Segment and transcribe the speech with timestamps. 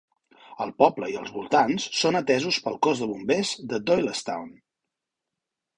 [0.63, 4.51] El poble i els voltants són atesos pel cos de bombers de Doylestown.